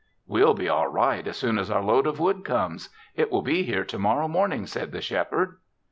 "We'll 0.25 0.55
be 0.55 0.67
all 0.67 0.87
right 0.87 1.27
as 1.27 1.37
soon 1.37 1.59
as 1.59 1.69
our 1.69 1.83
load 1.83 2.07
of 2.07 2.19
wood 2.19 2.43
comes. 2.43 2.89
It 3.13 3.31
will 3.31 3.43
be 3.43 3.61
here 3.61 3.85
to 3.85 3.99
morrow 3.99 4.27
morning," 4.27 4.65
said 4.65 4.91
the 4.91 4.99
Shepherd. 4.99 5.57